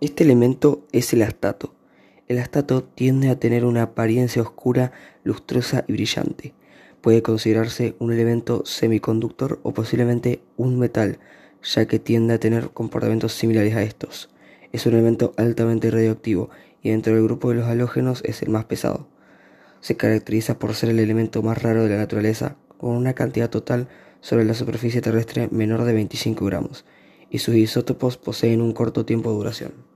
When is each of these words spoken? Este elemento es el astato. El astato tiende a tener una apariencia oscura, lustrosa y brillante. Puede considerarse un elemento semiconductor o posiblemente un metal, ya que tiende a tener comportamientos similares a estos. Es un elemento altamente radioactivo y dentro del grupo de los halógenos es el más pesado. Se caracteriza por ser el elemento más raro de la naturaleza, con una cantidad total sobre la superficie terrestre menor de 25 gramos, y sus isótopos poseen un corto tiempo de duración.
Este 0.00 0.22
elemento 0.22 0.86
es 0.92 1.12
el 1.12 1.22
astato. 1.22 1.74
El 2.28 2.38
astato 2.38 2.84
tiende 2.84 3.30
a 3.30 3.40
tener 3.40 3.64
una 3.64 3.82
apariencia 3.82 4.40
oscura, 4.40 4.92
lustrosa 5.24 5.84
y 5.88 5.92
brillante. 5.94 6.54
Puede 7.00 7.20
considerarse 7.20 7.96
un 7.98 8.12
elemento 8.12 8.64
semiconductor 8.64 9.58
o 9.64 9.74
posiblemente 9.74 10.40
un 10.56 10.78
metal, 10.78 11.18
ya 11.64 11.86
que 11.86 11.98
tiende 11.98 12.34
a 12.34 12.38
tener 12.38 12.70
comportamientos 12.70 13.32
similares 13.32 13.74
a 13.74 13.82
estos. 13.82 14.30
Es 14.70 14.86
un 14.86 14.92
elemento 14.92 15.32
altamente 15.36 15.90
radioactivo 15.90 16.48
y 16.80 16.90
dentro 16.90 17.12
del 17.12 17.24
grupo 17.24 17.48
de 17.48 17.56
los 17.56 17.66
halógenos 17.66 18.22
es 18.24 18.40
el 18.42 18.50
más 18.50 18.66
pesado. 18.66 19.08
Se 19.80 19.96
caracteriza 19.96 20.60
por 20.60 20.74
ser 20.74 20.90
el 20.90 21.00
elemento 21.00 21.42
más 21.42 21.60
raro 21.60 21.82
de 21.82 21.90
la 21.90 21.96
naturaleza, 21.96 22.54
con 22.76 22.90
una 22.90 23.14
cantidad 23.14 23.50
total 23.50 23.88
sobre 24.20 24.44
la 24.44 24.54
superficie 24.54 25.00
terrestre 25.00 25.48
menor 25.50 25.82
de 25.82 25.92
25 25.92 26.44
gramos, 26.44 26.84
y 27.30 27.40
sus 27.40 27.56
isótopos 27.56 28.16
poseen 28.16 28.62
un 28.62 28.72
corto 28.72 29.04
tiempo 29.04 29.30
de 29.30 29.36
duración. 29.36 29.87